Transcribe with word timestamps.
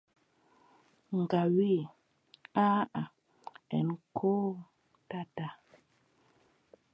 Nga 1.19 1.41
wii: 1.55 1.81
aaʼa 2.65 3.03
en 3.77 3.87
kootataa. 4.17 5.53